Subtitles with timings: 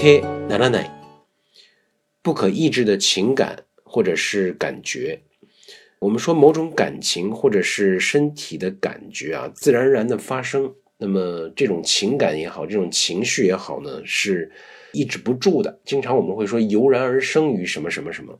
[0.00, 0.90] te ならない，
[2.22, 5.22] 不可抑制的情感或者是感觉。
[5.98, 10.72] 我们说某种感情或者是身体的感觉啊，自然而然的发生。
[10.98, 14.52] 那么这种情感也好，这种情绪也好呢，是
[14.92, 15.80] 抑制不住的。
[15.84, 18.38] 经常我们会说油然而生于什么什么什么。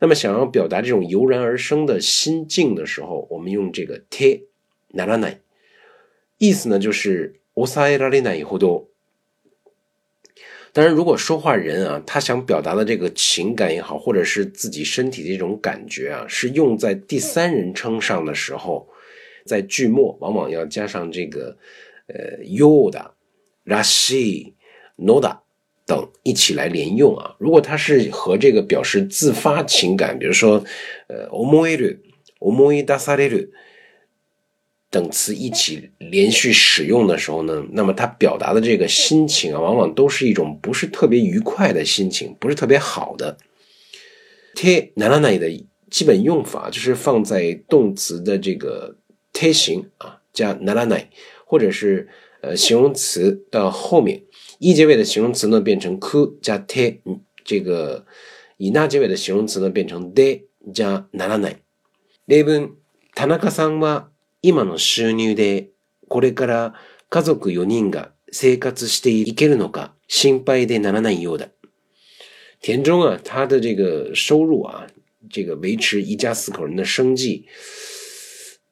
[0.00, 4.46] 那么想要表达这种油然而生的心境的时候，我们用这个 te
[4.92, 5.36] ならない，
[6.38, 8.86] 意思呢就是抑えられないほど。
[10.74, 18.84] 当然，如果说话人啊，他想表达的这个情感也好，或者是自己身体的这种感觉啊，是用在第三人称上的时候，
[19.46, 21.56] 在句末往往要加上这个，
[22.08, 23.12] 呃，you 的
[23.64, 25.38] rashi，noda
[25.86, 27.36] 等一起来连用啊。
[27.38, 30.64] 如果他是和这个表示自发情感，比如说，
[31.06, 31.98] 呃 o m o i r i
[32.40, 33.46] o m o i dasari。
[34.94, 43.36] 等词一起连续使用的时候呢，那么它表达的这个心情啊，往往都是一种不是特别愉快的心情，不是特别好的。
[44.54, 45.48] te ならない的
[45.90, 48.94] 基本用法就是放在动词的这个
[49.32, 51.06] 贴形啊，加ならない，
[51.44, 52.08] 或者是
[52.40, 54.22] 呃形容词的后面
[54.60, 58.06] ，e 结尾的形容词呢变成 k 加 t 嗯，这个
[58.58, 61.54] 以 na 结尾的形容词呢变成 de じゃならない。
[62.26, 62.70] 例文：
[63.16, 64.13] 田中さんは
[64.46, 65.70] 今の収入で
[66.10, 66.74] これから
[67.08, 71.46] 家族四人が生活していけるのか心配でならないようだ。
[72.62, 74.86] 田中啊，他的这个收入啊，
[75.30, 77.46] 这个维持一家四口人的生计，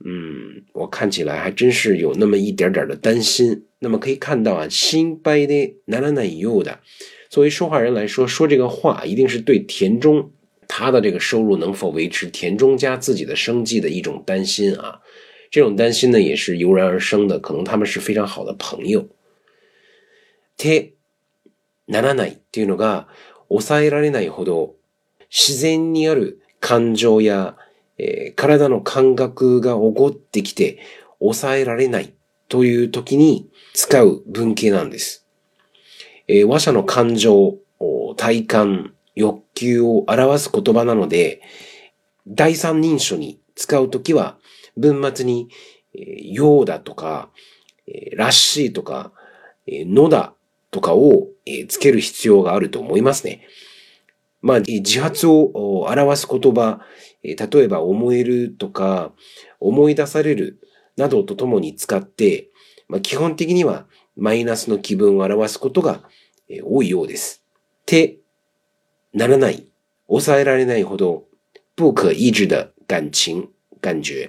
[0.05, 3.65] 嗯，我看起来还真是有那么一点点的担心。
[3.79, 6.81] 那么可以看到啊，心配的奶奶奶い的，
[7.31, 10.31] 作为说话人来说，说这个话一定是对田中
[10.69, 15.01] 他的这个收入能否维持田中家自己的生计的一种担心啊。
[15.53, 19.07] 这种担心呢也是油然而生的，可能他们是非常好的朋友。
[20.57, 20.95] て
[21.87, 23.07] ならないっていうのが
[23.51, 24.77] 抑えられないほど
[25.31, 27.57] 自然にある感情や、
[27.99, 30.79] えー、体の感覚が起こってきて
[31.19, 32.15] 抑えられない
[32.49, 35.27] という時に使う文型なんです。
[36.29, 37.59] えー、話者の感情、
[38.17, 41.43] 体感、欲求を表す言葉なので、
[42.27, 44.37] 第三人称に使うときは、
[44.77, 45.49] 文末に、
[45.95, 47.31] ようだとか、
[48.17, 49.13] らしいとか、
[49.69, 50.35] のだ
[50.71, 51.29] とかを
[51.69, 53.47] つける必要があると思いますね。
[54.41, 56.81] まあ、自発を表す言葉、
[57.23, 59.13] 例えば思えるとか、
[59.61, 60.59] 思い出される
[60.97, 62.49] などとともに使って、
[62.89, 63.87] まあ、基本的には
[64.17, 66.03] マイナスの気分を表すことが
[66.65, 67.43] 多いようです。
[67.87, 68.17] て
[69.15, 69.67] ならない、
[70.09, 71.27] 抑えられないほど、
[71.77, 73.49] 僕は一直だ感情
[73.81, 74.27] 感觉。